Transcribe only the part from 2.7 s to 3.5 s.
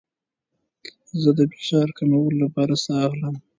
ساه اخلم.